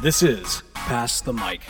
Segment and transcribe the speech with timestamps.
[0.00, 1.62] This is Pass the Mic.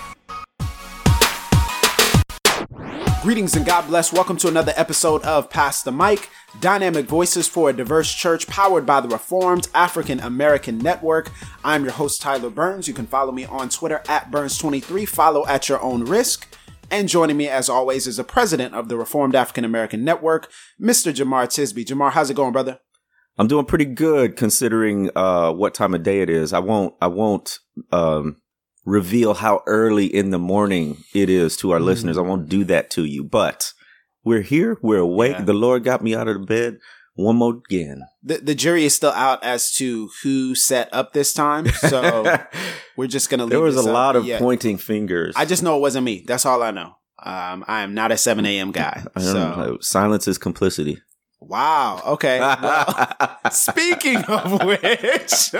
[3.22, 4.12] Greetings and God bless.
[4.12, 6.28] Welcome to another episode of Pass the Mic,
[6.58, 11.30] dynamic voices for a diverse church powered by the Reformed African American Network.
[11.64, 12.88] I'm your host, Tyler Burns.
[12.88, 15.08] You can follow me on Twitter at Burns23.
[15.08, 16.48] Follow at your own risk.
[16.90, 21.14] And joining me, as always, is the president of the Reformed African American Network, Mr.
[21.14, 21.84] Jemar Tisby.
[21.84, 22.80] Jemar, how's it going, brother?
[23.38, 26.52] I'm doing pretty good considering uh, what time of day it is.
[26.52, 27.58] I won't I won't
[27.92, 28.36] um,
[28.84, 31.84] reveal how early in the morning it is to our mm.
[31.84, 32.16] listeners.
[32.18, 33.72] I won't do that to you, but
[34.24, 34.78] we're here.
[34.82, 35.36] We're awake.
[35.38, 35.44] Yeah.
[35.44, 36.78] The Lord got me out of the bed
[37.16, 38.02] one more again.
[38.22, 41.66] The, the jury is still out as to who set up this time.
[41.68, 42.38] So
[42.96, 44.38] we're just going to There was a lot of yeah.
[44.38, 45.34] pointing fingers.
[45.36, 46.24] I just know it wasn't me.
[46.26, 46.96] That's all I know.
[47.22, 48.70] Um, I am not a 7 a.m.
[48.70, 49.02] guy.
[49.18, 49.32] So.
[49.32, 49.78] Know.
[49.80, 51.00] Silence is complicity.
[51.40, 52.00] Wow.
[52.06, 52.40] Okay.
[52.40, 55.52] Well, speaking of which,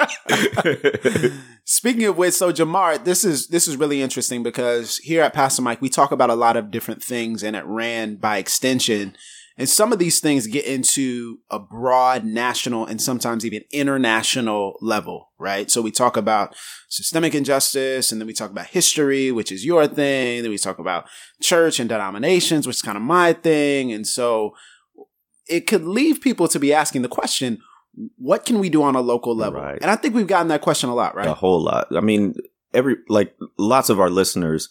[1.65, 5.57] speaking of which, so Jemar, this is this is really interesting because here at Pass
[5.57, 9.17] the Mic, we talk about a lot of different things, and it RAAN by extension.
[9.59, 15.31] And some of these things get into a broad national and sometimes even international level,
[15.39, 15.71] right?
[15.71, 16.55] So we talk about
[16.91, 20.43] systemic injustice and then we talk about history, which is your thing.
[20.43, 21.07] Then we talk about
[21.41, 23.93] church and denominations, which is kind of my thing.
[23.93, 24.53] And so
[25.49, 27.59] it could leave people to be asking the question,
[28.17, 29.61] what can we do on a local level?
[29.61, 29.79] Right.
[29.81, 31.27] And I think we've gotten that question a lot, right?
[31.27, 31.89] A whole lot.
[31.97, 32.35] I mean,
[32.75, 34.69] every, like lots of our listeners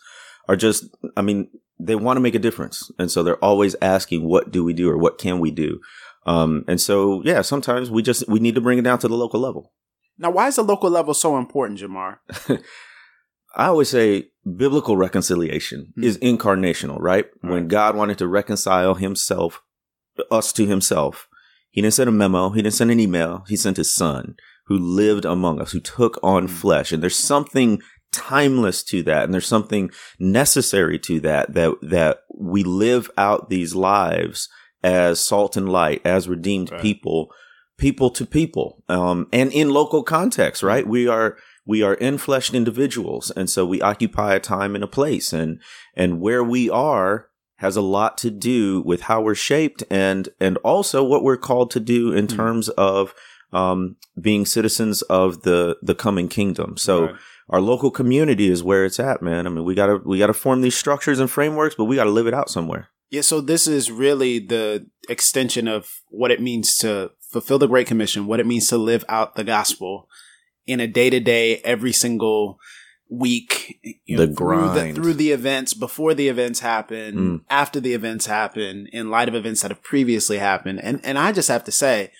[0.47, 0.85] are just,
[1.17, 2.91] I mean, they want to make a difference.
[2.99, 5.79] And so they're always asking, what do we do or what can we do?
[6.25, 9.15] Um, and so, yeah, sometimes we just, we need to bring it down to the
[9.15, 9.73] local level.
[10.17, 12.17] Now, why is the local level so important, Jemar?
[13.55, 16.03] I always say biblical reconciliation mm-hmm.
[16.03, 17.25] is incarnational, right?
[17.41, 17.51] right?
[17.51, 19.61] When God wanted to reconcile himself
[20.31, 21.27] us to himself.
[21.71, 22.51] He didn't send a memo.
[22.51, 23.43] He didn't send an email.
[23.47, 24.35] He sent his son
[24.67, 26.49] who lived among us, who took on mm.
[26.49, 26.91] flesh.
[26.91, 27.81] And there's something
[28.11, 29.25] timeless to that.
[29.25, 34.49] And there's something necessary to that, that, that we live out these lives
[34.83, 36.81] as salt and light, as redeemed right.
[36.81, 37.31] people,
[37.77, 40.87] people to people, um, and in local context, right?
[40.87, 43.31] We are, we are infleshed individuals.
[43.31, 45.59] And so we occupy a time and a place and,
[45.95, 50.57] and where we are has a lot to do with how we're shaped and and
[50.57, 52.35] also what we're called to do in mm.
[52.35, 53.13] terms of
[53.53, 56.77] um, being citizens of the the coming kingdom.
[56.77, 57.15] So right.
[57.49, 59.47] our local community is where it's at, man.
[59.47, 62.27] I mean, we gotta we gotta form these structures and frameworks, but we gotta live
[62.27, 62.89] it out somewhere.
[63.09, 63.21] Yeah.
[63.21, 68.27] So this is really the extension of what it means to fulfill the Great Commission,
[68.27, 70.09] what it means to live out the gospel
[70.67, 72.59] in a day to day, every single
[73.09, 77.41] week you know, the through the, through the events before the events happen mm.
[77.49, 80.79] after the events happen in light of events that have previously happened.
[80.81, 82.11] And and i just have to say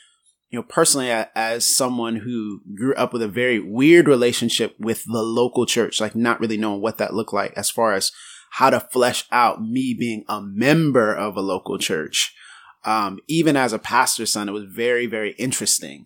[0.49, 5.23] you know personally as someone who grew up with a very weird relationship with the
[5.23, 8.11] local church like not really knowing what that looked like as far as
[8.51, 12.33] how to flesh out me being a member of a local church
[12.85, 16.05] um, even as a pastor's son it was very very interesting.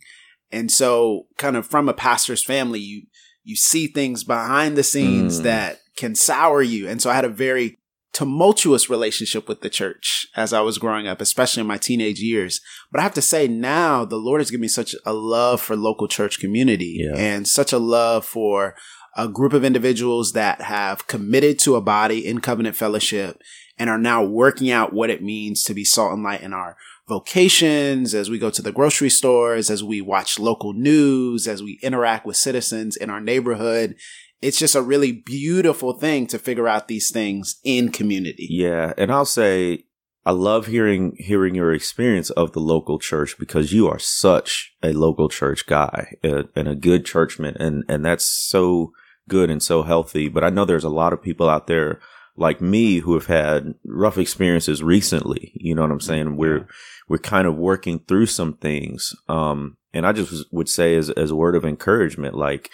[0.51, 3.03] And so kind of from a pastor's family you
[3.43, 5.43] you see things behind the scenes mm.
[5.43, 6.87] that can sour you.
[6.87, 7.77] And so I had a very
[8.13, 12.59] tumultuous relationship with the church as I was growing up, especially in my teenage years.
[12.91, 15.75] But I have to say now the Lord has given me such a love for
[15.75, 17.15] local church community yeah.
[17.15, 18.75] and such a love for
[19.15, 23.41] a group of individuals that have committed to a body in covenant fellowship
[23.77, 26.77] and are now working out what it means to be salt and light in our
[27.09, 31.79] vocations, as we go to the grocery stores, as we watch local news, as we
[31.81, 33.95] interact with citizens in our neighborhood.
[34.41, 38.47] It's just a really beautiful thing to figure out these things in community.
[38.49, 38.93] Yeah.
[38.97, 39.83] And I'll say,
[40.25, 44.93] I love hearing, hearing your experience of the local church because you are such a
[44.93, 47.57] local church guy and a good churchman.
[47.59, 48.93] And, and that's so
[49.27, 50.29] good and so healthy.
[50.29, 51.99] But I know there's a lot of people out there
[52.39, 55.51] like me who have had rough experiences recently.
[55.55, 56.37] You know what I'm saying?
[56.37, 56.67] We're,
[57.07, 59.13] we're kind of working through some things.
[59.27, 62.71] Um, and I just would say as, as a word of encouragement, like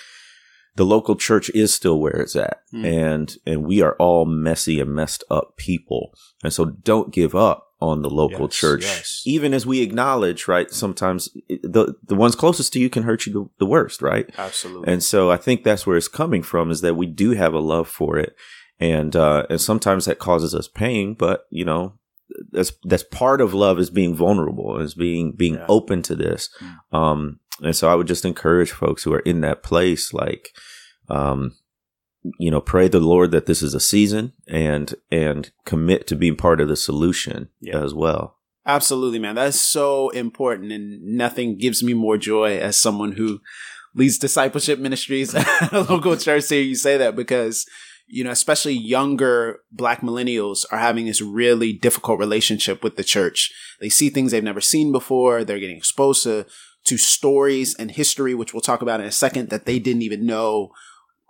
[0.75, 2.59] the local church is still where it's at.
[2.73, 3.13] Mm.
[3.13, 6.13] And, and we are all messy and messed up people.
[6.43, 9.23] And so don't give up on the local Yes, church, yes.
[9.25, 10.71] even as we acknowledge, right?
[10.71, 14.29] Sometimes the the ones closest to you can hurt you the, the worst, right?
[14.37, 14.91] Absolutely.
[14.91, 17.59] And so I think that's where it's coming from is that we do have a
[17.59, 18.35] love for it.
[18.79, 21.93] And uh and sometimes that causes us pain, but you know,
[22.51, 25.65] that's that's part of love is being vulnerable, is being being Yeah.
[25.69, 26.49] open to this.
[26.91, 30.49] Um and so I would just encourage folks who are in that place like
[31.09, 31.55] um
[32.39, 36.35] you know, pray the Lord that this is a season and and commit to being
[36.35, 37.81] part of the solution Yeah.
[37.83, 38.39] as well.
[38.67, 39.35] Absolutely, man.
[39.35, 40.71] That's so important.
[40.71, 43.39] And nothing gives me more joy as someone who
[43.93, 47.65] leads discipleship ministries at a local church to hear you say that because,
[48.07, 53.51] you know, especially younger black millennials are having this really difficult relationship with the church.
[53.79, 55.43] They see things they've never seen before.
[55.43, 56.45] They're getting exposed to,
[56.85, 60.25] to stories and history, which we'll talk about in a second, that they didn't even
[60.25, 60.69] know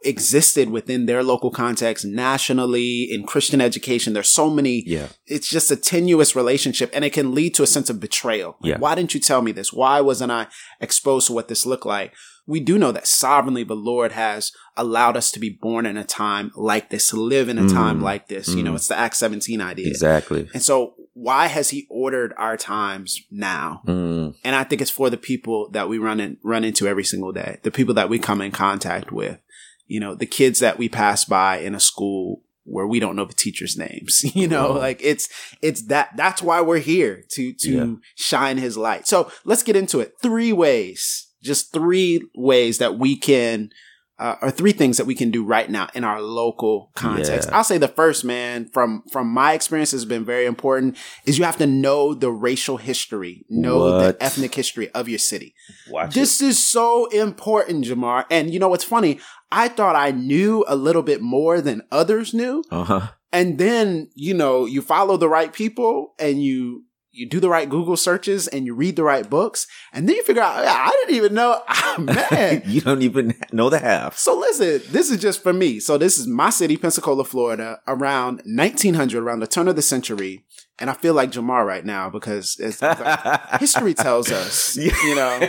[0.04, 4.14] existed within their local context nationally in Christian education.
[4.14, 5.08] There's so many Yeah.
[5.26, 8.58] it's just a tenuous relationship and it can lead to a sense of betrayal.
[8.62, 8.78] Like, Yeah.
[8.78, 9.74] Why didn't you tell me this?
[9.74, 10.48] Why wasn't I
[10.82, 12.14] exposed to what this looked like?
[12.48, 16.04] We do know that sovereignly the Lord has allowed us to be born in a
[16.04, 18.04] time like this, to live in a time Mm.
[18.04, 18.50] like this.
[18.50, 18.76] You know, Mm.
[18.76, 19.88] it's the Acts 17 idea.
[19.88, 20.48] Exactly.
[20.54, 23.82] And so why has he ordered our times now?
[23.88, 27.06] Mm, And I think it's for the people that we run in, run into every
[27.06, 29.40] single day, the people that we come in contact with,
[29.88, 33.26] you know, the kids that we pass by in a school where we don't know
[33.26, 34.78] the teachers' names, you know, Wow.
[34.80, 35.30] like it's,
[35.62, 37.94] it's that, that's why we're here to, to Yeah.
[38.16, 39.08] shine his light.
[39.08, 40.14] So let's get into it.
[40.22, 43.70] Three ways, just three ways that we can,
[44.18, 47.50] uh, or three things that we can do right now in our local context.
[47.50, 47.58] Yeah.
[47.58, 51.44] I'll say the first, man, from, from my experience has been very important is you
[51.44, 54.00] have to know the racial history, know What?
[54.00, 55.54] the ethnic history of your city.
[55.90, 58.26] watch This is so important, Jemar.
[58.32, 59.20] And you know what's funny?
[59.52, 62.64] I thought I knew a little bit more than others knew.
[62.72, 63.08] Uh huh.
[63.32, 66.86] And then, you know, you follow the right people and you
[67.16, 70.24] you do the right Google searches and you read the right books, and then you
[70.24, 72.62] figure out, "Yeah, I didn't even know, ah, man.
[72.66, 74.18] you don't even know the half.
[74.18, 75.80] So listen, this is just for me.
[75.80, 80.44] So this is my city, Pensacola, Florida, around 1900, around the turn of the century.
[80.78, 82.82] And I feel like Jemar right now because it's,
[83.60, 85.40] history tells us, you know.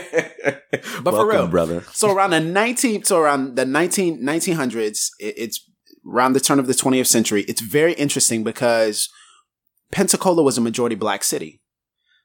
[1.02, 1.48] But for real.
[1.48, 1.82] brother.
[1.92, 5.68] So around the 19th, so around the 19, 1900s, it, it's
[6.08, 7.42] around the turn of the 20th century.
[7.48, 9.08] It's very interesting because
[9.92, 11.60] Pensacola was a majority black city.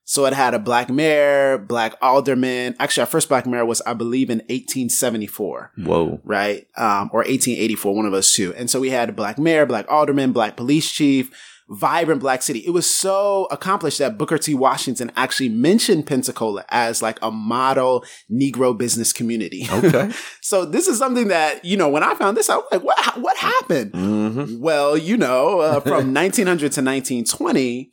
[0.04, 2.76] So it had a black mayor, black alderman.
[2.80, 6.20] Actually, our first black mayor was, I believe, in 1874 Whoa.
[6.24, 6.68] right?
[6.76, 8.54] Um, or 1884, one of those two.
[8.56, 11.30] And so we had a black mayor, black alderman, black police chief,
[11.72, 12.60] vibrant black city.
[12.60, 14.54] It was so accomplished that Booker T.
[14.54, 19.68] Washington actually mentioned Pensacola as like a model Negro business community.
[19.72, 20.12] Okay.
[20.42, 23.22] so this is something that, you know, when I found this, I was like, what,
[23.22, 23.92] what happened?
[23.94, 27.92] hmm Well, you know, uh, from 1900 to 1920,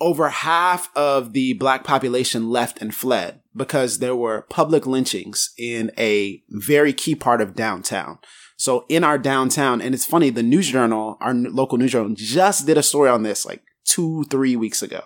[0.00, 5.90] over half of the black population left and fled because there were public lynchings in
[5.98, 8.18] a very key part of downtown.
[8.56, 12.66] So in our downtown, and it's funny, the news journal, our local news journal just
[12.66, 15.02] did a story on this like two, three weeks ago.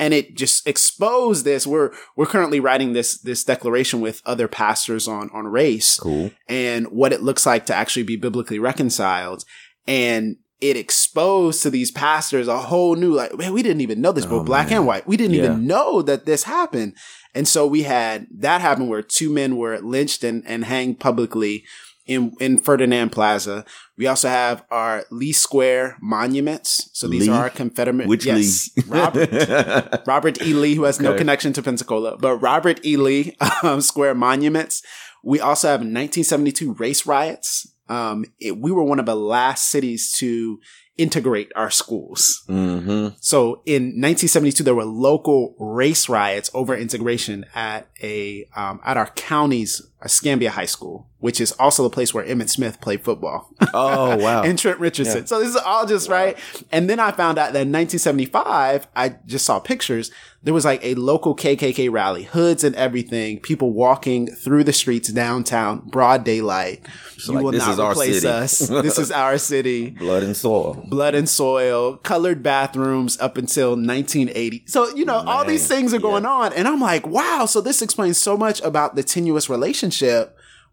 [0.00, 1.66] And it just exposed this.
[1.66, 6.30] We're, we're currently writing this, this declaration with other pastors on, on race Cool.
[6.48, 9.44] and what it looks like to actually be biblically reconciled.
[9.88, 14.12] And it exposed to these pastors a whole new, like, man, we didn't even know
[14.12, 14.78] this, Oh, but black man.
[14.78, 15.06] and white.
[15.06, 15.44] We didn't Yeah.
[15.44, 16.94] even know that this happened.
[17.34, 21.64] And so we had that happen where two men were lynched and, and hanged publicly
[22.08, 23.64] in, in Ferdinand Plaza.
[23.96, 26.88] We also have our Lee Square monuments.
[26.94, 27.34] So these Lee?
[27.34, 28.84] are our Confederate, Which yes, Lee?
[28.88, 30.54] Robert, Robert E.
[30.54, 32.96] Lee, who has no connection to Pensacola, but Robert E.
[32.96, 34.82] Lee um, Square monuments.
[35.22, 37.70] We also have 1972 race riots.
[37.88, 40.60] Um, it, we were one of the last cities to
[40.98, 42.42] integrate our schools.
[42.46, 48.96] hmm So in 1972, there were local race riots over integration at a um, at
[48.96, 53.50] our county's Escambia High School, which is also the place where Emmitt Smith played football.
[53.74, 54.42] Oh wow.
[54.44, 55.22] and Trent Richardson.
[55.22, 55.24] Yeah.
[55.24, 56.38] So this is all just right.
[56.70, 60.12] And then I found out that in 1975, I just saw pictures.
[60.40, 65.08] There was like a local KKK rally, hoods and everything, people walking through the streets
[65.12, 66.86] downtown, broad daylight.
[67.26, 68.58] you like, will this not is replace us.
[68.68, 69.90] this is our city.
[69.90, 70.84] Blood and soil.
[70.86, 74.62] Blood and soil, colored bathrooms up until 1980.
[74.66, 76.02] So, you know, all these things are yeah.
[76.02, 76.52] going on.
[76.52, 77.46] And I'm like, wow.
[77.46, 79.87] So this explains so much about the tenuous relationship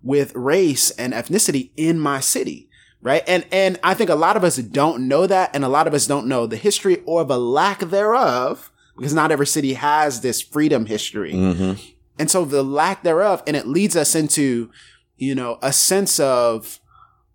[0.02, 2.70] with race and ethnicity in my city.
[3.02, 3.24] Right.
[3.28, 5.52] And, and I think a lot of us don't know that.
[5.54, 9.32] And a lot of us don't know the history or the lack thereof because not
[9.32, 11.32] every city has this freedom history.
[11.32, 11.74] hmm
[12.18, 14.72] And so the lack thereof, and it leads us into,
[15.18, 16.80] you know, a sense of,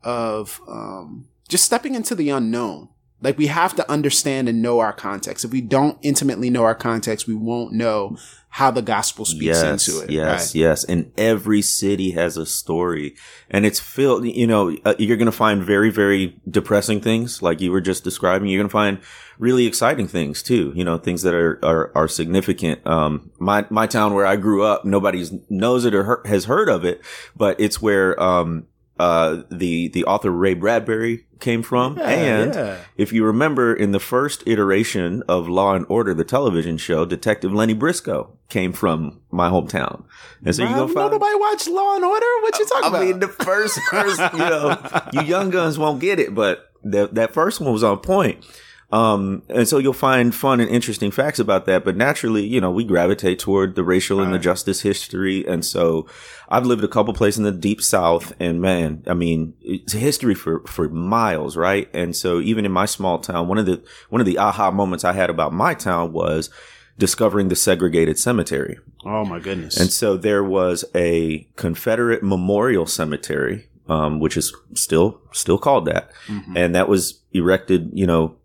[0.02, 2.88] of, um, just stepping into the unknown,
[3.22, 5.44] Like we have to understand and know our context.
[5.44, 8.16] If we don't intimately know our context, we won't know
[8.52, 10.10] how the gospel speaks yes, into it.
[10.10, 10.54] Yes, right?
[10.56, 10.84] yes.
[10.84, 13.14] And every city has a story
[13.48, 17.60] and it's filled, you know, uh, you're going to find very, very depressing things like
[17.60, 18.48] you were just describing.
[18.48, 18.98] You're going to find
[19.38, 22.84] really exciting things too, you know, things that are, are, are significant.
[22.84, 26.68] Um, my, my town where I grew up, nobody knows it or he- has heard
[26.68, 27.00] of it,
[27.36, 28.66] but it's where, um,
[29.00, 31.96] uh, the the author Ray Bradbury came from.
[31.96, 32.76] Yeah, and yeah.
[32.98, 37.50] if you remember, in the first iteration of Law and Order, the television show, Detective
[37.50, 40.04] Lenny Briscoe came from my hometown.
[40.44, 41.12] And so you go find.
[41.12, 42.26] nobody watched Law and Order.
[42.42, 43.02] What you talking I about?
[43.02, 44.76] I mean, the first, first, you know,
[45.14, 48.44] you young guns won't get it, but that that first one was on point.
[48.92, 51.84] Um, and so you'll find fun and interesting facts about that.
[51.84, 55.46] But naturally, you know, we gravitate toward the racial and the justice history.
[55.46, 56.06] And so
[56.48, 60.34] I've lived a couple places in the deep south and man, I mean, it's history
[60.34, 61.88] for, for miles, right?
[61.94, 65.04] And so even in my small town, one of the, one of the aha moments
[65.04, 66.50] I had about my town was
[66.98, 68.78] discovering the segregated cemetery.
[69.06, 69.78] oh my goodness.
[69.80, 76.10] And so there was a Confederate memorial cemetery, um, which is still still called that,
[76.54, 78.36] and that was erected, you know,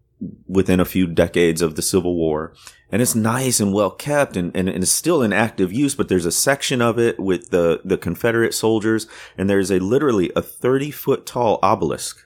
[0.47, 2.53] within a few decades of the Civil War.
[2.91, 6.07] And it's nice and well kept and, and, and it's still in active use, but
[6.07, 9.07] there's a section of it with the, the Confederate soldiers,
[9.37, 12.25] and there's a literally a 30 foot tall obelisk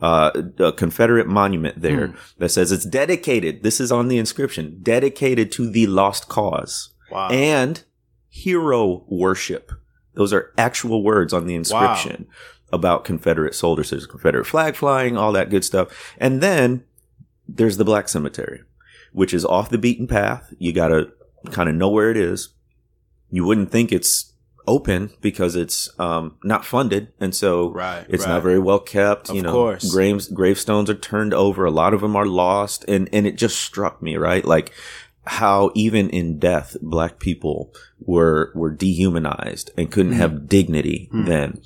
[0.00, 3.62] uh, a Confederate monument there that says it's dedicated.
[3.62, 7.28] This is on the inscription, dedicated to the lost cause wow.
[7.30, 7.82] and
[8.28, 9.72] hero worship.
[10.14, 12.26] Those are actual words on the inscription
[12.72, 13.90] about Confederate soldiers.
[13.90, 16.14] There's a Confederate flag flying, all that good stuff.
[16.18, 16.84] And then
[17.48, 18.60] there's the Black Cemetery,
[19.12, 20.52] which is off the beaten path.
[20.58, 21.12] You gotta
[21.50, 22.50] kind of know where it is.
[23.30, 24.32] You wouldn't think it's
[24.66, 28.32] open because it's um, not funded, and so Right, it's right.
[28.34, 29.30] not very well kept.
[29.30, 29.90] Of you know, course.
[29.90, 31.64] graves gravestones are turned over.
[31.64, 34.72] A lot of them are lost, and and it just struck me right, like
[35.26, 40.18] how even in death, black people were were dehumanized and couldn't Hmm.
[40.18, 41.60] have dignity then.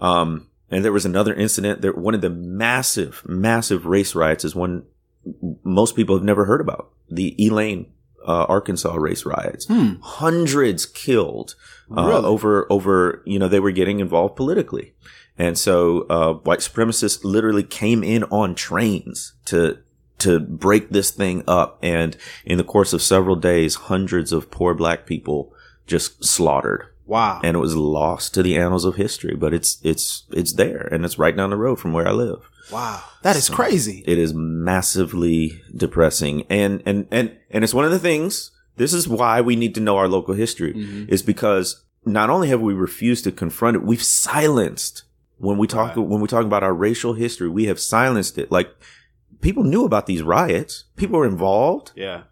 [0.00, 4.54] Um, and there was another incident that one of the massive, massive race riots is
[4.54, 4.84] one
[5.64, 7.92] most people have never heard about the Elaine,
[8.26, 9.66] uh, Arkansas race riots.
[10.02, 11.54] Hundreds killed
[11.90, 12.08] uh, Hmm.
[12.08, 12.24] Really?
[12.24, 14.94] over over you know they were getting involved politically,
[15.36, 19.78] and so uh, white supremacists literally came in on trains to
[20.18, 24.74] to break this thing up, and in the course of several days, hundreds of poor
[24.74, 25.52] black people
[25.86, 27.40] just slaughtered wow.
[27.42, 29.34] and it was lost to the annals of history.
[29.34, 32.49] But it's it's it's there, and it's right down the road from where I live.
[32.72, 33.02] Wow.
[33.22, 34.02] That is crazy.
[34.06, 38.50] It is massively depressing, and and and and it's one of the things.
[38.76, 41.12] This is why we need to know our local history, Mm-hmm.
[41.12, 45.02] is because not only have we refused to confront it, we've silenced
[45.38, 46.06] when we talk Right.
[46.06, 47.48] when we talk about our racial history.
[47.48, 48.50] We have silenced it.
[48.50, 48.70] Like
[49.42, 52.22] people knew about these riots, people were involved, yeah.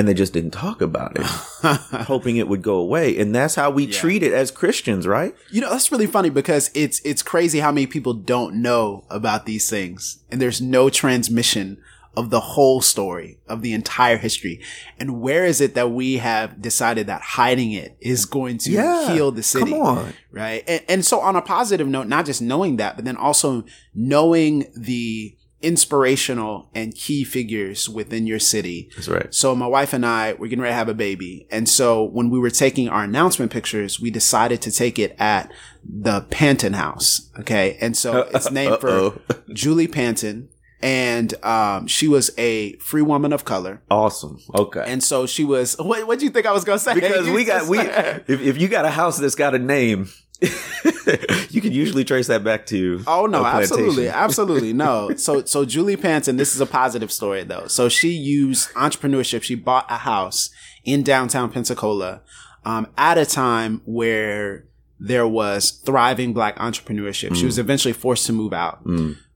[0.00, 1.22] And they just didn't talk about it,
[2.06, 3.18] hoping it would go away.
[3.18, 3.92] And that's how we Yeah.
[4.00, 5.34] treat it as Christians, right?
[5.50, 9.44] You know, that's really funny because it's it's crazy how many people don't know about
[9.44, 10.20] these things.
[10.30, 11.76] And there's no transmission
[12.16, 14.60] of the whole story of the entire history.
[14.98, 19.12] And where is it that we have decided that hiding it is going to Yeah.
[19.12, 19.70] heal the city?
[19.72, 20.14] Come on.
[20.32, 20.64] Right.
[20.66, 23.64] And, and so on a positive note, not just knowing that, but then also
[23.94, 29.34] knowing the inspirational and key figures within your city That's right.
[29.34, 31.46] so my wife and I, we're getting ready to have a baby.
[31.50, 35.50] And so when we were taking our announcement pictures, we decided to take it at
[35.84, 37.30] the Panton House.
[37.38, 37.76] Okay.
[37.80, 39.20] And so it's named for
[39.52, 40.48] Julee Panton.
[40.82, 43.82] And, um, she was a free woman of color.
[43.90, 44.38] Awesome.
[44.54, 44.82] Okay.
[44.86, 46.94] And so she was, what, what do you think I was going to say?
[46.94, 50.08] because You we got we if, if you got a house that's got a name
[51.50, 55.14] you can usually trace that back to Oh no, absolutely, absolutely no.
[55.16, 57.66] So so Julee Panton, this is a positive story though.
[57.66, 59.42] So she used entrepreneurship.
[59.42, 60.50] She bought a house
[60.84, 62.22] in downtown Pensacola
[62.64, 64.64] um, at a time where
[64.98, 67.34] there was thriving black entrepreneurship.
[67.34, 68.80] She was eventually forced to move out.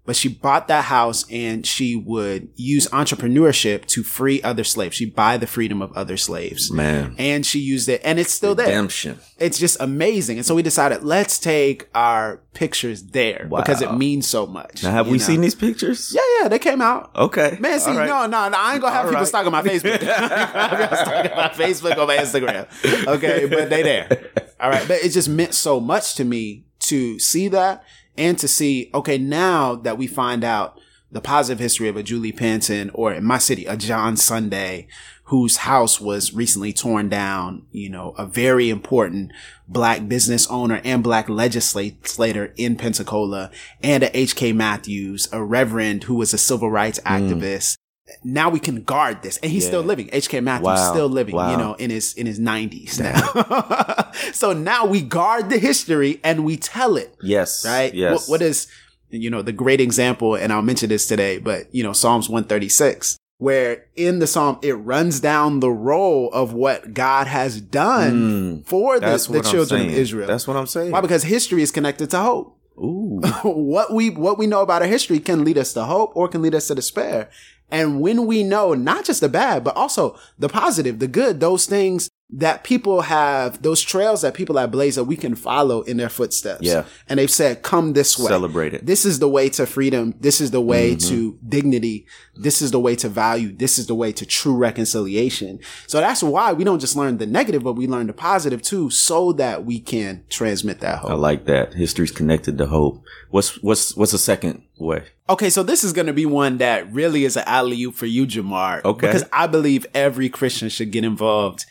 [0.07, 4.97] But she bought that house and she would use entrepreneurship to free other slaves.
[4.97, 6.71] She'd buy the freedom of other slaves.
[6.71, 10.37] man And she used it and it's still there redemption it's just amazing.
[10.39, 14.83] And so we decided let's take our pictures there because it means so much.
[14.83, 15.25] now have we know?
[15.25, 17.11] seen these pictures Yeah, yeah, they came out.
[17.17, 18.07] okay Man, see, right.
[18.07, 19.29] no, no, no, I ain't gonna have All people right.
[19.29, 19.99] stalking my Facebook.
[20.03, 23.07] I'm gonna stalk my Facebook or my Instagram.
[23.09, 24.31] Okay, but they there.
[24.61, 27.85] All right, but it just meant so much to me to see that
[28.17, 28.91] and to see.
[28.95, 30.79] Okay, now that we find out
[31.11, 34.89] the positive history of a Julee Panton or in my city, a John Sunday
[35.29, 39.33] whose house was recently torn down, you know, a very important
[39.67, 43.51] black business owner and black legislator in Pensacola
[43.83, 44.53] and a H.K.
[44.53, 47.19] Matthews, a reverend who was a civil rights mm.
[47.19, 47.77] activist.
[48.23, 49.71] Now we can guard this, and he's yeah.
[49.71, 50.11] still living.
[50.13, 50.41] H.K.
[50.41, 50.93] Matthews wow.
[50.93, 51.51] still living, wow.
[51.51, 54.13] you know, in his in his nineties now.
[54.33, 57.15] so now we guard the history and we tell it.
[57.23, 57.95] Yes, right.
[57.95, 58.29] Yes.
[58.29, 58.67] what, what is
[59.09, 62.45] you know the great example, and I'll mention this today, but you know Psalms one
[62.45, 67.61] thirty six where in the psalm it runs down the role of what God has
[67.61, 70.27] done mm, for the, the children of Israel.
[70.27, 70.93] That's what I'm saying.
[70.93, 71.01] Why?
[71.01, 72.59] Because history is connected to hope.
[72.79, 73.21] Ooh.
[73.43, 76.43] what we what we know about our history can lead us to hope or can
[76.43, 77.31] lead us to despair.
[77.75, 81.67] And when we know not just the bad, but also the positive, the good, those
[81.67, 85.99] things that people have those trails that people have blazed that we can follow in
[85.99, 86.63] their footsteps.
[86.63, 86.85] Yeah.
[87.09, 88.27] And they've said, come this way.
[88.27, 88.87] Celebrate it.
[88.87, 90.15] This is the way to freedom.
[90.19, 91.09] This is the way mm-hmm.
[91.11, 92.07] to dignity.
[92.35, 93.55] This is the way to value.
[93.55, 95.61] This is the way to true reconciliation.
[95.87, 98.91] So that's why we don't just learn the negative, but we learn the positive too,
[98.91, 101.11] so that we can transmit that hope.
[101.11, 101.75] I like that.
[101.75, 103.05] History's connected to hope.
[103.31, 105.05] What's, what's, what's the second way?
[105.29, 108.07] Okay, so this is going to be one that really is an alley oop for
[108.07, 108.85] you, Jemar.
[108.85, 109.07] Okay.
[109.07, 111.67] Because I believe every Christian should get involved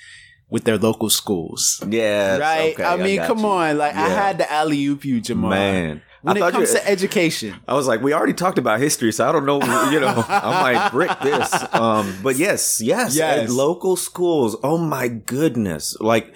[0.53, 1.83] with their local schools.
[1.89, 2.37] Yeah.
[2.37, 2.73] Right?
[2.75, 3.47] Okay, I mean, I come you.
[3.47, 3.77] on.
[3.79, 4.03] Like, yeah.
[4.03, 5.49] I had the alley oop you, Jemar.
[5.49, 6.01] Man.
[6.21, 7.55] When I it comes to education.
[7.67, 10.61] I was like, we already talked about history, so I don't know, you know, I
[10.61, 11.51] might brick this.
[11.73, 13.49] Um, but yes, yes, yes.
[13.49, 14.55] local schools.
[14.63, 15.97] Oh my goodness.
[15.99, 16.35] Like,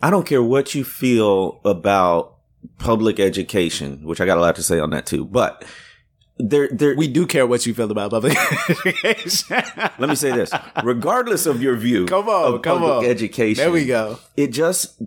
[0.00, 2.36] I don't care what you feel about
[2.78, 5.64] public education, which I got a lot to say on that too, but
[6.38, 8.36] there, there, we do care what you feel about public
[8.70, 9.62] education.
[9.98, 10.52] Let me say this:
[10.84, 13.04] regardless of your view, come on, of come public on.
[13.04, 14.18] education, there we go.
[14.36, 15.02] It just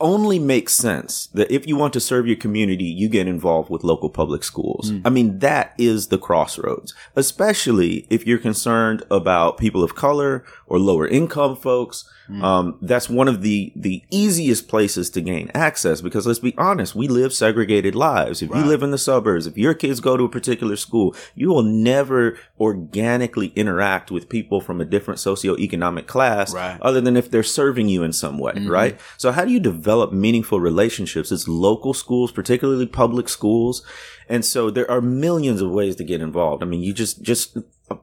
[0.00, 3.82] only makes sense that if you want to serve your community, you get involved with
[3.82, 4.92] local public schools.
[4.92, 5.02] Mm.
[5.04, 10.78] I mean, that is the crossroads, especially if you're concerned about people of color or
[10.78, 12.42] lower income folks Mm.
[12.42, 16.94] Um, that's one of the, the easiest places to gain access because let's be honest,
[16.94, 18.40] we live segregated lives.
[18.40, 18.60] If right.
[18.60, 21.62] you live in the suburbs, if your kids go to a particular school, you will
[21.62, 26.80] never organically interact with people from a different socioeconomic class right.
[26.80, 28.70] other than if they're serving you in some way, mm-hmm.
[28.70, 29.00] right?
[29.18, 31.30] So how do you develop meaningful relationships?
[31.30, 33.82] It's local schools, particularly public schools.
[34.28, 36.62] And so there are millions of ways to get involved.
[36.62, 37.58] I mean, you just, just,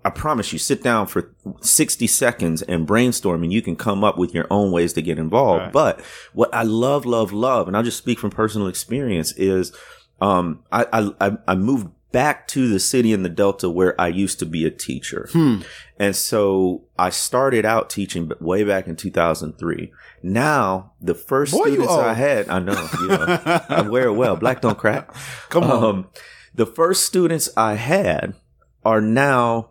[0.05, 4.17] I promise you, sit down for 60 seconds and brainstorm and you can come up
[4.17, 5.63] with your own ways to get involved.
[5.63, 5.73] Right.
[5.73, 6.01] But
[6.33, 9.75] what I love, love, love, and I'll just speak from personal experience is,
[10.19, 10.85] um, I,
[11.19, 14.65] I, I moved back to the city in the Delta where I used to be
[14.65, 15.29] a teacher.
[15.31, 15.61] Hmm.
[15.97, 19.91] And so I started out teaching way back in 2003.
[20.21, 24.35] Now, the first Boy, students I had, I know, you know I wear it well.
[24.35, 25.11] Black don't crack.
[25.49, 25.83] Come on.
[25.83, 26.09] Um,
[26.53, 28.35] the first students I had
[28.83, 29.70] are now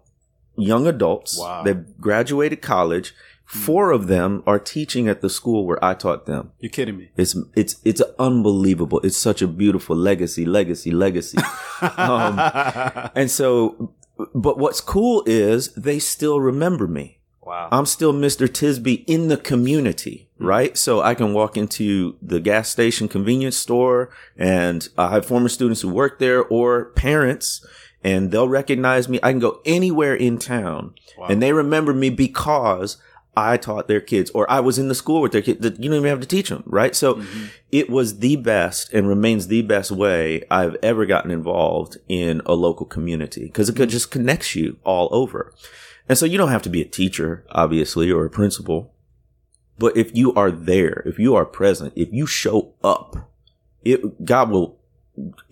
[0.60, 1.38] young adults.
[1.38, 1.62] Wow.
[1.62, 3.14] They've graduated college.
[3.44, 6.52] Four of them are teaching at the school where I taught them.
[6.60, 7.10] You're kidding me.
[7.16, 9.00] It's it's it's unbelievable.
[9.00, 11.38] It's such a beautiful legacy, legacy, legacy.
[11.96, 12.38] um,
[13.16, 13.92] and so,
[14.36, 17.18] but what's cool is they still remember me.
[17.50, 17.68] Wow.
[17.72, 18.46] I'm still Mr.
[18.46, 20.46] Tisby in the community, mm-hmm.
[20.46, 20.78] right?
[20.78, 25.80] So I can walk into the gas station convenience store and I have former students
[25.80, 27.66] who work there or parents
[28.02, 29.18] and they'll recognize me.
[29.22, 31.26] I can go anywhere in town wow.
[31.28, 32.96] and they remember me because
[33.36, 35.88] I taught their kids or I was in the school with their kids that you
[35.88, 36.94] don't even have to teach them, right?
[36.96, 37.46] So mm-hmm.
[37.70, 42.54] it was the best and remains the best way I've ever gotten involved in a
[42.54, 43.88] local community because it mm-hmm.
[43.88, 45.54] just connects you all over.
[46.08, 48.92] And so you don't have to be a teacher, obviously, or a principal.
[49.78, 53.30] But if you are there, if you are present, if you show up,
[53.82, 54.79] it, God will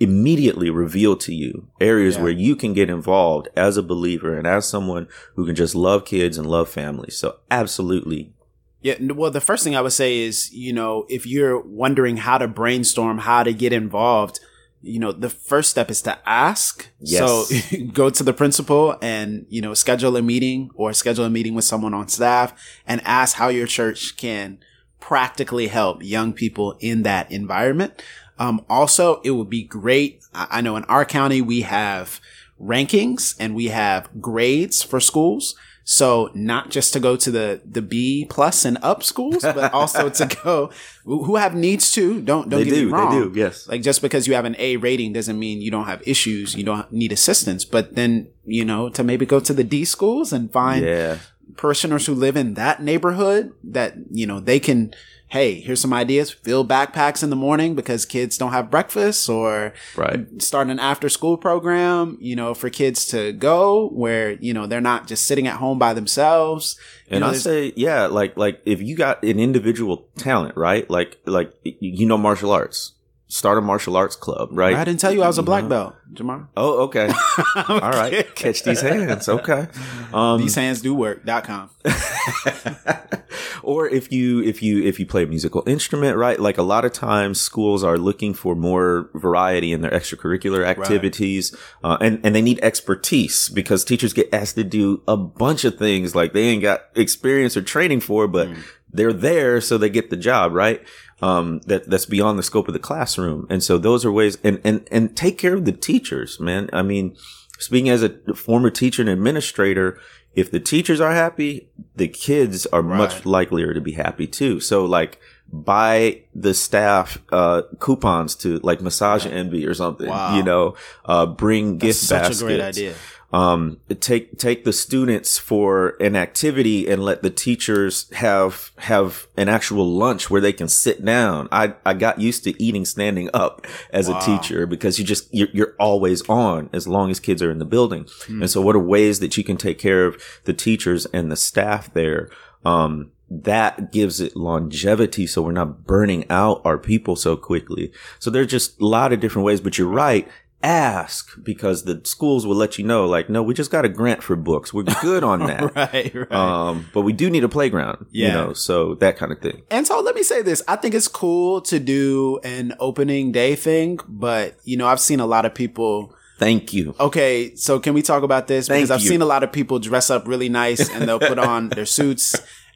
[0.01, 2.23] immediately reveal to you areas yeah.
[2.23, 6.05] where you can get involved as a believer and as someone who can just love
[6.05, 7.17] kids and love families.
[7.17, 8.33] So absolutely.
[8.81, 8.95] Yeah.
[9.13, 12.47] Well, the first thing I would say is, you know, if you're wondering how to
[12.47, 14.41] brainstorm, how to get involved,
[14.83, 16.89] you know, the first step is to ask.
[17.01, 17.49] Yes.
[17.49, 21.55] So go to the principal and, you know, schedule a meeting or schedule a meeting
[21.55, 22.55] with someone on staff
[22.87, 24.59] and ask how your church can
[25.01, 28.03] practically help young people in that environment.
[28.39, 30.25] Um, also, it would be great.
[30.35, 32.21] I know in our county, we have
[32.61, 35.57] rankings and we have grades for schools.
[35.85, 40.11] So not just to go to the, the B plus and up schools, but also
[40.11, 40.71] to go
[41.05, 42.21] who have needs too.
[42.21, 43.11] Don't, don't they get do, me wrong.
[43.11, 43.67] They do, yes.
[43.67, 46.55] Like just because you have an A rating doesn't mean you don't have issues.
[46.55, 50.31] You don't need assistance, but then, you know, to maybe go to the D schools
[50.31, 51.19] and find yeah.
[51.57, 54.95] parishioners who live in that neighborhood that, you know, they can,
[55.31, 56.31] hey, here's some ideas.
[56.31, 60.27] Fill backpacks in the morning because kids don't have breakfast or Right.
[60.41, 64.81] start an after school program, you know, for kids to go where, you know, they're
[64.81, 66.77] not just sitting at home by themselves.
[67.09, 70.89] You And know, I say, yeah, like like if you got an individual talent, right?
[70.91, 72.93] Like like you know martial arts,
[73.29, 74.75] start a martial arts club, right?
[74.75, 76.49] I didn't tell you I was a black belt, Jamar.
[76.57, 77.11] Oh, okay.
[77.69, 79.29] All right, catch these hands.
[79.29, 79.69] Okay.
[80.13, 81.71] Um, These hands do work.com.
[83.63, 86.85] or if you if you if you play a musical instrument right like a lot
[86.85, 92.35] of times schools are looking for more variety in their extracurricular activities uh, and and
[92.35, 96.45] they need expertise because teachers get asked to do a bunch of things like they
[96.45, 98.49] ain't got experience or training for but
[98.93, 100.83] they're there so they get the job right
[101.21, 104.61] um, that that's beyond the scope of the classroom and so those are ways and
[104.65, 107.17] and and take care of the teachers man i mean
[107.59, 109.99] speaking as a former teacher and administrator,
[110.35, 114.61] if the teachers are happy, the kids are much likelier to be happy too.
[114.61, 115.21] So like
[115.51, 120.09] buy the staff uh coupons to like massage envy or something.
[120.09, 120.37] Wow.
[120.37, 122.41] You know, uh bring gift Such baskets.
[122.43, 122.95] a great idea.
[123.31, 129.51] Um take take the students for an activity and let the teachers have have an
[129.51, 131.47] actual lunch where they can sit down.
[131.53, 135.49] I I got used to eating standing up as a teacher because you just you're,
[135.53, 138.07] you're always on as long as kids are in the building.
[138.41, 141.37] And so what are ways that you can take care of the teachers and the
[141.37, 142.31] staff there?
[142.65, 147.93] Um that gives it longevity so we're not burning out our people so quickly.
[148.19, 150.27] So there's just a lot of different ways, but you're right.
[150.63, 154.25] Ask because the schools will let you know, like, no, we just got a grant
[154.25, 154.75] for books.
[154.75, 155.75] We're good on that.
[155.77, 156.33] Right, right.
[156.33, 158.35] Um, but we do need a playground, you Yeah.
[158.35, 159.63] know, so that kind of thing.
[159.71, 160.61] And so let me say this.
[160.67, 165.21] I think it's cool to do an opening day thing, but you know, I've seen
[165.21, 166.13] a lot of people.
[166.39, 166.95] Thank you.
[166.99, 168.67] Okay, so can we talk about this?
[168.67, 169.09] Thank Because I've you.
[169.11, 172.35] seen a lot of people dress up really nice and they'll put on their suits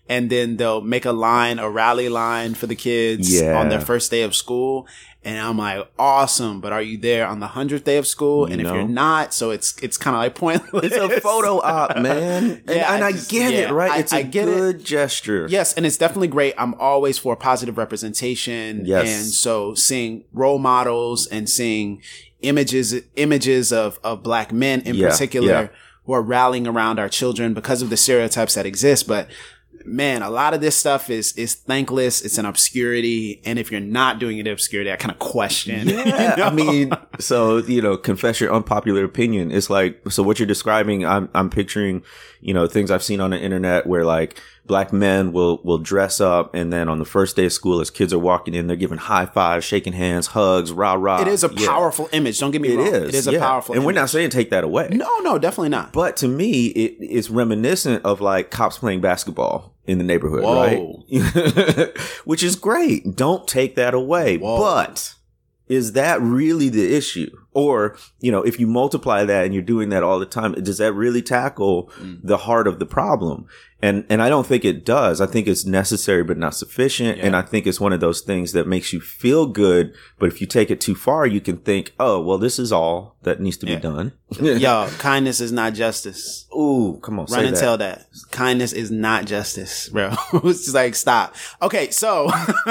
[0.09, 3.59] and then they'll make a line, a rally line for the kids Yeah.
[3.61, 4.87] on their first day of school.
[5.25, 8.45] And I'm like, awesome, but are you there on the hundredth day of school?
[8.47, 10.85] and if you're not, so it's it's kind of like pointless.
[10.93, 12.45] It's a photo op, man.
[12.67, 13.91] And, Yeah, and I I, just- get yeah, it, right?
[13.93, 14.55] I- it's a I get it.
[14.57, 15.47] good gesture.
[15.49, 16.55] Yes, and it's definitely great.
[16.59, 18.85] I'm always for positive representation.
[18.85, 19.09] Yes.
[19.09, 22.03] And so seeing role models and seeing
[22.43, 25.71] images images of, of black men in Yeah, particular
[26.05, 29.07] who are rallying around our children because of the stereotypes that exist.
[29.07, 29.29] But
[29.85, 32.23] man, a lot of this stuff is is thankless.
[32.23, 33.41] It's an obscurity.
[33.45, 35.89] And if you're not doing it in obscurity, I kind of question.
[35.89, 36.35] you know?
[36.39, 39.51] I mean, so you know, confess your unpopular opinion.
[39.51, 41.05] It's like so what you're describing.
[41.07, 42.03] I'm I'm picturing,
[42.41, 46.21] you know, things I've seen on the internet where like black men will will dress
[46.21, 48.77] up, and then on the first day of school, as kids are walking in, they're
[48.77, 51.21] giving high fives, shaking hands, hugs, rah rah.
[51.23, 51.67] it is a Yeah.
[51.69, 52.39] powerful image.
[52.39, 52.87] Don't get me It wrong.
[52.87, 53.09] is.
[53.09, 54.89] It is a powerful and we're not saying take that away.
[54.93, 55.93] No, no, definitely not.
[55.93, 61.03] But to me, it is reminiscent of like cops playing basketball in the neighborhood, Whoa.
[61.11, 61.99] right?
[62.25, 63.17] Which is great.
[63.17, 64.39] Don't take that away.
[64.39, 64.59] Whoa.
[64.59, 65.15] But
[65.69, 67.42] is that really the issue?
[67.55, 70.79] Or, you know, if you multiply that and you're doing that all the time, does
[70.79, 72.21] that really tackle Mm.
[72.23, 73.47] the heart of the problem?
[73.85, 75.21] And, and I don't think it does.
[75.21, 77.19] I think it's necessary, but not sufficient.
[77.19, 79.93] And I think it's one of those things that makes you feel good.
[80.21, 83.17] But if you take it too far, you can think, oh, well, this is all
[83.25, 83.75] that needs to Yeah.
[83.77, 84.13] be done.
[84.41, 86.47] Yo, kindness is not justice.
[86.57, 87.27] Ooh, come on.
[87.27, 87.61] Run and that.
[87.61, 88.07] tell that.
[88.31, 90.15] Kindness is not justice, bro.
[90.45, 91.35] it's just like, stop.
[91.61, 92.31] Okay, so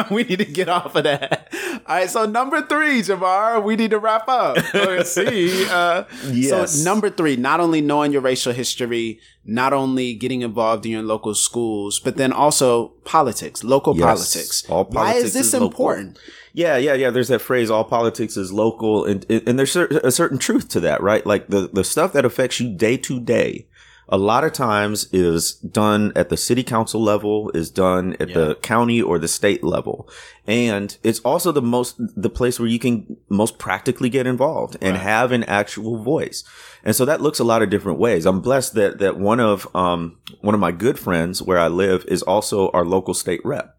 [0.09, 1.53] we need to get off of that.
[1.87, 4.55] All right, so number three, Jemar, we need to wrap up.
[5.03, 5.65] See.
[5.69, 6.73] Uh, Yes.
[6.73, 11.01] So number three, not only knowing your racial history, not only getting involved in your
[11.01, 14.03] local schools, but then also politics, local Yes.
[14.05, 14.63] politics.
[14.69, 16.19] All Why is this is important?
[16.53, 17.09] Yeah, yeah, yeah.
[17.09, 19.05] There's that phrase, all politics is local.
[19.05, 21.25] And, and there's a certain truth to that, right?
[21.25, 23.67] Like the, the stuff that affects you day to day,
[24.09, 28.55] a lot of times is done at the city council level, is done at the
[28.55, 30.09] county or the state level.
[30.45, 34.97] And it's also the most, the place where you can most practically get involved and
[34.97, 36.43] have an actual voice.
[36.83, 38.25] And so that looks a lot of different ways.
[38.25, 42.03] I'm blessed that, that one of, um, one of my good friends where I live
[42.07, 43.77] is also our local state rep.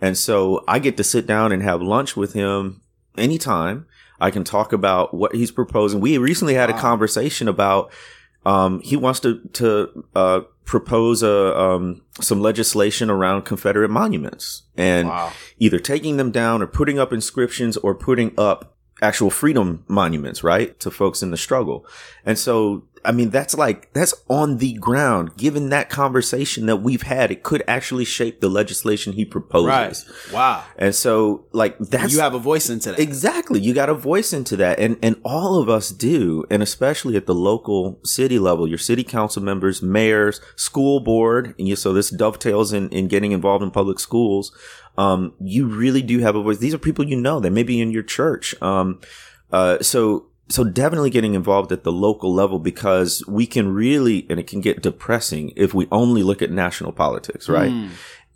[0.00, 2.80] And so I get to sit down and have lunch with him
[3.18, 3.86] anytime.
[4.20, 6.00] I can talk about what he's proposing.
[6.00, 7.92] We recently had a conversation about
[8.44, 15.08] um, he wants to to uh, propose a um, some legislation around Confederate monuments and
[15.08, 15.32] Wow.
[15.58, 20.78] either taking them down or putting up inscriptions or putting up actual freedom monuments, right,
[20.80, 21.84] to folks in the struggle.
[22.24, 25.36] And so I mean, that's like, that's on the ground.
[25.36, 30.08] Given that conversation that we've had, it could actually shape the legislation he proposes.
[30.26, 30.34] Right.
[30.34, 30.64] Wow.
[30.78, 32.14] And so, like, that's.
[32.14, 32.98] You have a voice into that.
[32.98, 33.60] Exactly.
[33.60, 34.80] You got a voice into that.
[34.80, 36.44] And, and all of us do.
[36.50, 41.54] And especially at the local city level, your city council members, mayors, school board.
[41.58, 44.56] And you, so this dovetails in, in getting involved in public schools.
[44.96, 46.58] Um, you really do have a voice.
[46.58, 47.38] These are people you know.
[47.40, 48.54] They may be in your church.
[48.62, 49.00] Um,
[49.52, 54.38] uh, so so definitely getting involved at the local level because we can really and
[54.38, 57.90] it can get depressing if we only look at national politics right mm.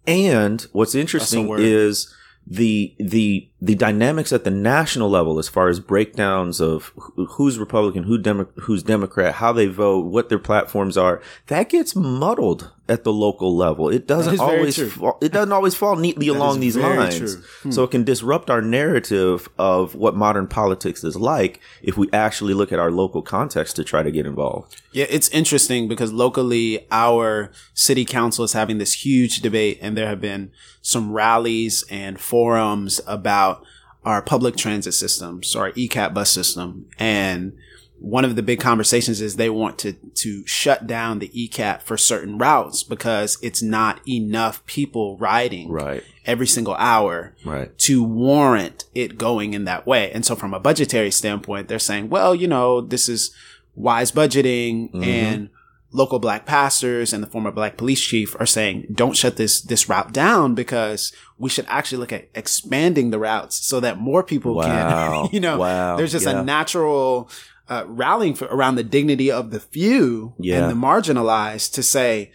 [0.06, 2.14] and what's interesting is
[2.46, 8.04] the the the dynamics at the national level as far as breakdowns of who's republican
[8.04, 13.04] who Demo- who's democrat how they vote what their platforms are that gets muddled at
[13.04, 13.90] the local level.
[13.90, 17.36] It doesn't always fall, it doesn't always fall neatly along these lines.
[17.62, 17.70] Hmm.
[17.70, 22.54] So it can disrupt our narrative of what modern politics is like if we actually
[22.54, 24.80] look at our local context to try to get involved.
[24.92, 30.08] Yeah, it's interesting because locally our city council is having this huge debate and there
[30.08, 33.47] have been some rallies and forums about
[34.08, 37.52] our public transit system, so our ECAT bus system and
[38.00, 41.96] one of the big conversations is they want to to shut down the ECAT for
[41.96, 46.04] certain routes because it's not enough people riding right.
[46.24, 47.76] every single hour right.
[47.78, 50.12] to warrant it going in that way.
[50.12, 53.34] And so from a budgetary standpoint, they're saying, well, you know, this is
[53.74, 55.02] wise budgeting mm-hmm.
[55.02, 55.50] and
[55.90, 59.88] local black pastors and the former black police chief are saying, don't shut this, this
[59.88, 64.54] route down because we should actually look at expanding the routes so that more people
[64.56, 65.22] wow.
[65.22, 65.96] can, you know, wow.
[65.96, 66.40] there's just yeah.
[66.40, 67.30] a natural,
[67.68, 70.58] uh, rallying for, around the dignity of the few yeah.
[70.58, 72.32] and the marginalized to say,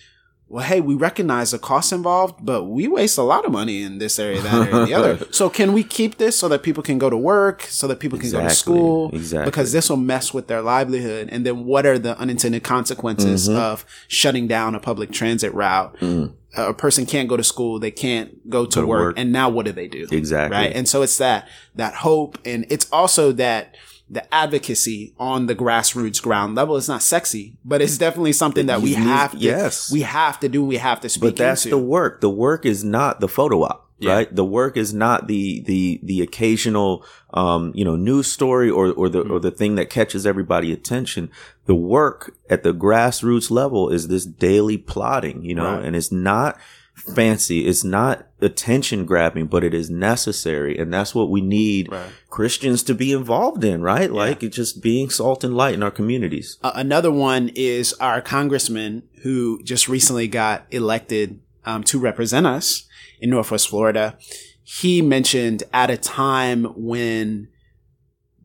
[0.54, 3.98] well, hey, we recognize the costs involved, but we waste a lot of money in
[3.98, 5.26] this area, that area, the other.
[5.32, 8.20] So can we keep this so that people can go to work, so that people
[8.20, 9.10] can go to school?
[9.16, 9.46] Exactly.
[9.46, 11.30] Because this will mess with their livelihood.
[11.32, 13.58] And then what are the unintended consequences mm-hmm.
[13.58, 15.98] of shutting down a public transit route?
[15.98, 16.36] Mm.
[16.56, 19.50] A person can't go to school, they can't go to, go work, work, and now
[19.50, 20.08] what do they do?
[20.12, 20.56] Exactly.
[20.56, 20.72] Right.
[20.76, 22.38] And so it's that, that hope.
[22.46, 23.76] And it's also that,
[24.14, 28.82] the advocacy on the grassroots ground level is not sexy, but it's definitely something that
[28.82, 29.92] we have to, yes.
[29.92, 30.64] we have to do.
[30.64, 31.22] We have to speak.
[31.22, 31.78] But that's into.
[31.78, 32.22] the work.
[32.22, 33.90] The work is not the photo op.
[34.00, 34.14] Yeah.
[34.14, 34.36] Right.
[34.36, 39.08] The work is not the, the, the occasional, um, you know, news story or, or
[39.08, 39.32] the, mm-hmm.
[39.32, 41.32] or the thing that catches everybody attention.
[41.66, 45.86] The work at the grassroots level is this daily plotting, you know, right.
[45.86, 46.60] and it's not,
[46.94, 47.66] fancy.
[47.66, 50.78] It's not attention grabbing, but it is necessary.
[50.78, 52.10] And that's what we need right.
[52.30, 54.10] Christians to be involved in, right?
[54.10, 54.16] Yeah.
[54.16, 56.58] Like it's just being salt and light in our communities.
[56.64, 62.88] Uh, another one is our congressman who just recently got elected um, to represent us
[63.20, 64.18] in Northwest Florida.
[64.64, 67.50] He mentioned at a time when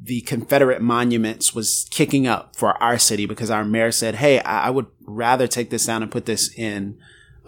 [0.00, 4.66] the Confederate monuments was kicking up for our city because our mayor said, Hey, I,
[4.66, 6.98] I would rather take this down and put this in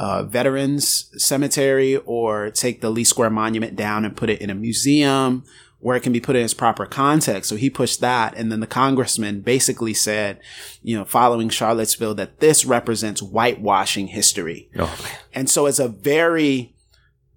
[0.00, 4.54] uh, veterans cemetery or take the Lee Square Monument down and put it in a
[4.54, 5.44] museum
[5.80, 7.50] where it can be put in its proper context.
[7.50, 8.34] So he pushed that.
[8.34, 10.40] And then the congressman basically said,
[10.82, 14.70] you know, following Charlottesville, that this represents whitewashing history.
[14.78, 14.98] Oh,
[15.34, 16.74] and so it's a very,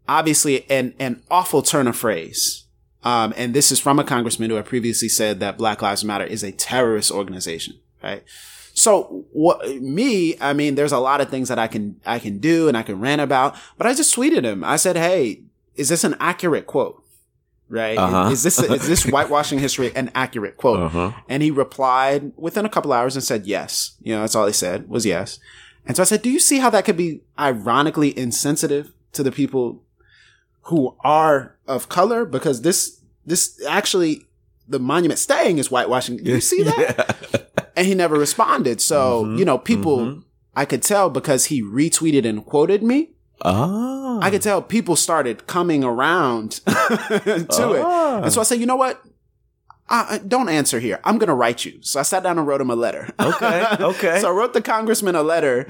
[0.08, 2.64] obviously an, an awful turn of phrase.
[3.04, 6.24] Um, and this is from a congressman who had previously said that Black Lives Matter
[6.24, 8.24] is a terrorist organization, right?
[8.74, 12.40] So what me, I mean, there's a lot of things that I can, I can
[12.40, 14.64] do and I can rant about, but I just tweeted him.
[14.64, 15.42] I said, Hey,
[15.76, 17.02] is this an accurate quote?
[17.70, 17.98] Right?
[17.98, 18.30] Uh-huh.
[18.32, 20.80] Is this, is this whitewashing history an accurate quote?
[20.80, 21.12] Uh-huh.
[21.30, 23.96] And he replied within a couple hours and said yes.
[24.02, 25.40] You know, that's all he said was yes.
[25.86, 29.32] And so I said, do you see how that could be ironically insensitive to the
[29.32, 29.84] people
[30.64, 32.26] who are of color?
[32.26, 34.26] Because this, this actually,
[34.68, 36.18] the monument staying is whitewashing.
[36.18, 37.18] Do you see that?
[37.34, 37.40] Yeah
[37.76, 38.82] and he never responded.
[38.82, 39.38] So, mm-hmm.
[39.38, 40.20] you know, people, mm-hmm.
[40.56, 43.12] I could tell because he retweeted and quoted me.
[43.42, 44.20] Oh.
[44.22, 48.18] I could tell people started coming around to oh.
[48.20, 48.24] it.
[48.24, 49.02] And so I said, you know what?
[49.90, 51.00] I, don't answer here.
[51.04, 51.78] I'm going to write you.
[51.82, 53.10] So I sat down and wrote him a letter.
[53.20, 53.66] Okay.
[53.80, 54.20] Okay.
[54.22, 55.68] so I wrote the congressman a letter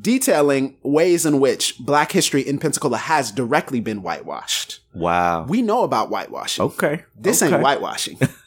[0.00, 4.80] detailing ways in which black history in Pensacola has directly been whitewashed.
[4.92, 5.44] Wow.
[5.44, 6.64] We know about whitewashing.
[6.64, 7.04] Okay.
[7.16, 7.54] This okay.
[7.54, 8.18] ain't whitewashing.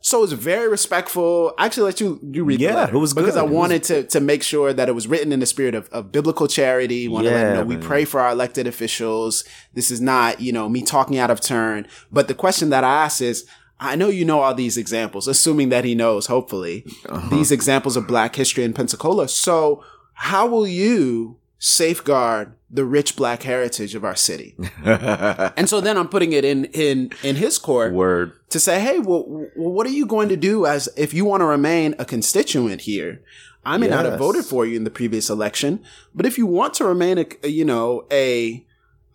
[0.00, 1.54] so it was very respectful.
[1.58, 3.40] I actually let you you read yeah, it was because good.
[3.40, 3.88] I wanted was...
[3.88, 7.08] to to make sure that it was written in the spirit of, of biblical charity.
[7.08, 9.44] Want yeah, to let you know we pray for our elected officials.
[9.74, 11.86] This is not you know me talking out of turn.
[12.10, 13.46] But the question that I ask is.
[13.80, 17.28] I know you know all these examples, assuming that he knows, hopefully, uh-huh.
[17.28, 19.28] these examples of black history in Pensacola.
[19.28, 19.82] So
[20.14, 24.54] how will you safeguard the rich black heritage of our city.
[24.84, 28.32] and so then I'm putting it in in in his court Word.
[28.50, 29.22] to say, hey, well,
[29.56, 33.22] what are you going to do as if you want to remain a constituent here?
[33.64, 35.82] I may not have voted for you in the previous election,
[36.14, 38.66] but if you want to remain a you know a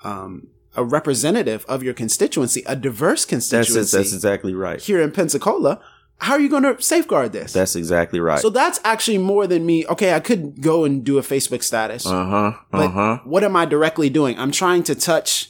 [0.04, 3.74] um, a representative of your constituency, a diverse constituency.
[3.74, 4.82] That's constituency that's exactly right.
[4.82, 5.82] here in Pensacola,
[6.20, 7.54] how are you going to safeguard this?
[7.54, 8.40] That's exactly right.
[8.40, 9.86] so that's actually more than me.
[9.88, 12.52] Okay, I could go and do a Facebook status, uh huh.
[12.74, 13.18] Uh huh.
[13.24, 14.38] what am I directly doing?
[14.38, 15.50] I'm trying to touch,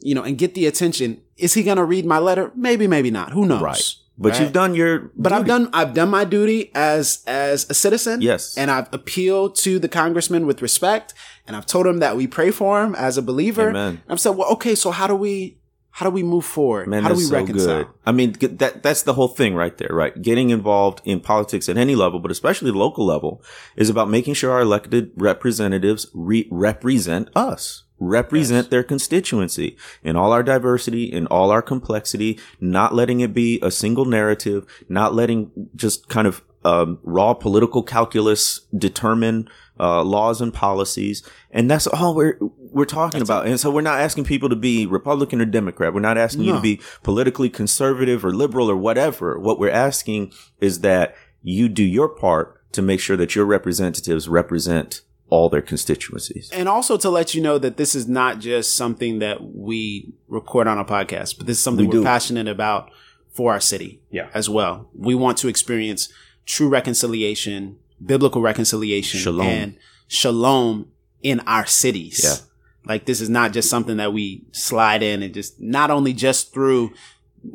[0.00, 1.20] you know, and get the attention.
[1.36, 2.52] Is he going to read my letter?
[2.54, 3.32] Maybe, maybe not.
[3.32, 3.60] Who knows?
[3.62, 3.94] Right.
[4.16, 4.42] But Right?
[4.42, 5.10] you've done your.
[5.16, 8.20] But I've done I've done my duty as as a citizen.
[8.20, 8.56] Yes.
[8.56, 11.14] And I've appealed to the congressman with respect
[11.48, 13.70] and I've told him that we pray for him as a believer.
[13.70, 13.88] Amen.
[13.94, 15.58] And I've said, well, okay, so how do we
[15.94, 16.88] how do we move forward?
[16.88, 17.84] Man, how do we so reconcile?
[17.84, 17.92] good.
[18.04, 20.20] I mean, that that's the whole thing right there, right?
[20.20, 23.40] Getting involved in politics at any level, but especially the local level,
[23.76, 30.32] is about making sure our elected representatives re- represent us, represent their constituency in all
[30.32, 35.52] our diversity, in all our complexity, not letting it be a single narrative, not letting
[35.76, 39.48] just kind of um, raw political calculus determine
[39.78, 43.46] uh, laws and policies, and that's all we're we're talking about.
[43.46, 45.94] And so we're not asking people to be Republican or Democrat.
[45.94, 49.38] We're not asking you to be politically conservative or liberal or whatever.
[49.38, 54.28] What we're asking is that you do your part to make sure that your representatives
[54.28, 56.50] represent all their constituencies.
[56.52, 60.66] And also to let you know that this is not just something that we record
[60.66, 62.90] on a podcast, but this is something We are passionate about
[63.32, 64.28] for our city Yeah.
[64.34, 64.88] as well.
[64.94, 66.08] We want to experience
[66.46, 69.46] true reconciliation, biblical reconciliation, Shalom.
[69.46, 69.76] and
[70.08, 70.90] shalom
[71.22, 72.20] in our cities.
[72.22, 72.46] Yeah.
[72.86, 76.52] Like this is not just something that we slide in and just not only just
[76.52, 76.92] through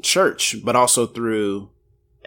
[0.01, 1.69] church, but also through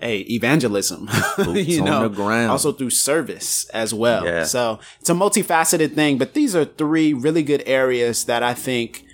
[0.01, 1.09] a evangelism.
[1.39, 2.51] You know, the ground.
[2.51, 4.25] also through service as well.
[4.25, 4.45] Yeah.
[4.45, 9.05] So it's a multifaceted thing, but these are three really good areas that I think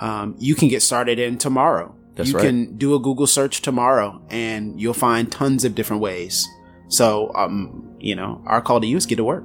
[0.00, 1.94] um, you can get started in tomorrow.
[2.14, 2.44] That's you right.
[2.46, 6.46] can do a Google search tomorrow and you'll find tons of different ways.
[6.88, 9.44] So, um, you know, our call to you is get to work.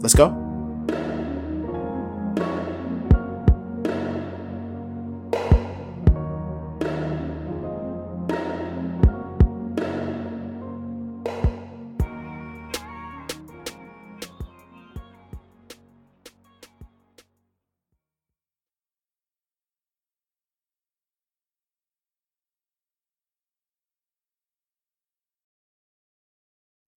[0.00, 0.47] Let's go.